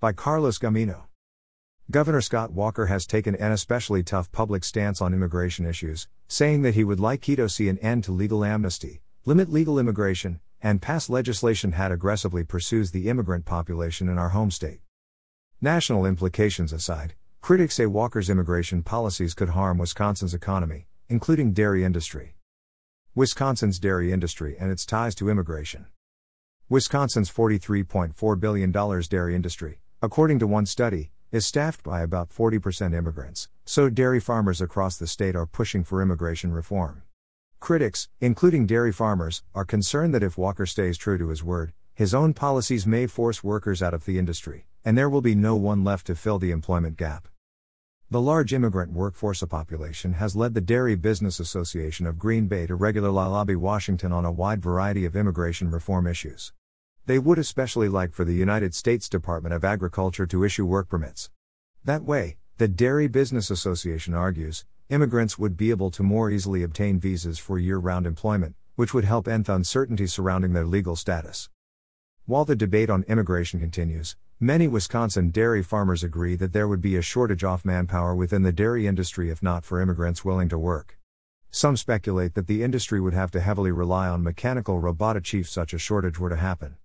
By 0.00 0.12
Carlos 0.12 0.60
Gamino. 0.60 1.06
Governor 1.90 2.20
Scott 2.20 2.52
Walker 2.52 2.86
has 2.86 3.04
taken 3.04 3.34
an 3.34 3.50
especially 3.50 4.04
tough 4.04 4.30
public 4.30 4.62
stance 4.62 5.02
on 5.02 5.12
immigration 5.12 5.66
issues, 5.66 6.06
saying 6.28 6.62
that 6.62 6.76
he 6.76 6.84
would 6.84 7.00
like 7.00 7.20
to 7.22 7.48
see 7.48 7.68
an 7.68 7.78
end 7.78 8.04
to 8.04 8.12
legal 8.12 8.44
amnesty, 8.44 9.02
limit 9.24 9.50
legal 9.50 9.76
immigration, 9.76 10.38
and 10.62 10.80
pass 10.80 11.10
legislation 11.10 11.72
that 11.72 11.90
aggressively 11.90 12.44
pursues 12.44 12.92
the 12.92 13.08
immigrant 13.08 13.44
population 13.44 14.08
in 14.08 14.18
our 14.18 14.28
home 14.28 14.52
state. 14.52 14.82
National 15.60 16.06
implications 16.06 16.72
aside, 16.72 17.14
critics 17.40 17.74
say 17.74 17.86
Walker's 17.86 18.30
immigration 18.30 18.84
policies 18.84 19.34
could 19.34 19.48
harm 19.48 19.78
Wisconsin's 19.78 20.32
economy, 20.32 20.86
including 21.08 21.52
dairy 21.52 21.82
industry. 21.82 22.36
Wisconsin's 23.16 23.80
dairy 23.80 24.12
industry 24.12 24.56
and 24.60 24.70
its 24.70 24.86
ties 24.86 25.16
to 25.16 25.28
immigration. 25.28 25.86
Wisconsin's 26.68 27.32
$43.4 27.32 28.38
billion 28.38 28.70
dairy 28.70 29.34
industry, 29.34 29.80
according 30.00 30.38
to 30.38 30.46
one 30.46 30.64
study, 30.64 31.10
is 31.32 31.44
staffed 31.44 31.82
by 31.82 32.02
about 32.02 32.30
40% 32.30 32.94
immigrants, 32.94 33.48
so 33.64 33.90
dairy 33.90 34.20
farmers 34.20 34.60
across 34.60 34.96
the 34.96 35.06
state 35.06 35.34
are 35.34 35.44
pushing 35.44 35.82
for 35.82 36.00
immigration 36.00 36.52
reform. 36.52 37.02
Critics, 37.58 38.08
including 38.20 38.66
dairy 38.66 38.92
farmers, 38.92 39.42
are 39.54 39.64
concerned 39.64 40.14
that 40.14 40.22
if 40.22 40.38
Walker 40.38 40.66
stays 40.66 40.96
true 40.96 41.18
to 41.18 41.28
his 41.28 41.42
word, 41.42 41.72
his 41.94 42.14
own 42.14 42.32
policies 42.32 42.86
may 42.86 43.08
force 43.08 43.42
workers 43.42 43.82
out 43.82 43.92
of 43.92 44.04
the 44.04 44.18
industry, 44.18 44.66
and 44.84 44.96
there 44.96 45.10
will 45.10 45.20
be 45.20 45.34
no 45.34 45.56
one 45.56 45.82
left 45.82 46.06
to 46.06 46.14
fill 46.14 46.38
the 46.38 46.52
employment 46.52 46.96
gap. 46.96 47.26
The 48.08 48.20
large 48.20 48.54
immigrant 48.54 48.92
workforce 48.92 49.42
population 49.42 50.14
has 50.14 50.36
led 50.36 50.54
the 50.54 50.60
Dairy 50.60 50.94
Business 50.94 51.40
Association 51.40 52.06
of 52.06 52.18
Green 52.18 52.46
Bay 52.46 52.66
to 52.66 52.76
regularly 52.76 53.14
lobby 53.14 53.56
Washington 53.56 54.12
on 54.12 54.24
a 54.24 54.32
wide 54.32 54.62
variety 54.62 55.04
of 55.04 55.16
immigration 55.16 55.70
reform 55.70 56.06
issues. 56.06 56.52
They 57.08 57.18
would 57.18 57.38
especially 57.38 57.88
like 57.88 58.12
for 58.12 58.26
the 58.26 58.34
United 58.34 58.74
States 58.74 59.08
Department 59.08 59.54
of 59.54 59.64
Agriculture 59.64 60.26
to 60.26 60.44
issue 60.44 60.66
work 60.66 60.90
permits. 60.90 61.30
That 61.82 62.02
way, 62.02 62.36
the 62.58 62.68
Dairy 62.68 63.08
Business 63.08 63.50
Association 63.50 64.12
argues, 64.12 64.66
immigrants 64.90 65.38
would 65.38 65.56
be 65.56 65.70
able 65.70 65.90
to 65.92 66.02
more 66.02 66.30
easily 66.30 66.62
obtain 66.62 67.00
visas 67.00 67.38
for 67.38 67.58
year 67.58 67.78
round 67.78 68.06
employment, 68.06 68.56
which 68.76 68.92
would 68.92 69.06
help 69.06 69.26
end 69.26 69.46
the 69.46 69.54
uncertainty 69.54 70.06
surrounding 70.06 70.52
their 70.52 70.66
legal 70.66 70.96
status. 70.96 71.48
While 72.26 72.44
the 72.44 72.54
debate 72.54 72.90
on 72.90 73.04
immigration 73.04 73.58
continues, 73.58 74.14
many 74.38 74.68
Wisconsin 74.68 75.30
dairy 75.30 75.62
farmers 75.62 76.04
agree 76.04 76.36
that 76.36 76.52
there 76.52 76.68
would 76.68 76.82
be 76.82 76.96
a 76.96 77.00
shortage 77.00 77.42
of 77.42 77.64
manpower 77.64 78.14
within 78.14 78.42
the 78.42 78.52
dairy 78.52 78.86
industry 78.86 79.30
if 79.30 79.42
not 79.42 79.64
for 79.64 79.80
immigrants 79.80 80.26
willing 80.26 80.50
to 80.50 80.58
work. 80.58 80.98
Some 81.50 81.78
speculate 81.78 82.34
that 82.34 82.48
the 82.48 82.62
industry 82.62 83.00
would 83.00 83.14
have 83.14 83.30
to 83.30 83.40
heavily 83.40 83.72
rely 83.72 84.08
on 84.08 84.22
mechanical 84.22 84.78
robotic 84.78 85.32
if 85.32 85.48
such 85.48 85.72
a 85.72 85.78
shortage 85.78 86.18
were 86.18 86.28
to 86.28 86.36
happen. 86.36 86.76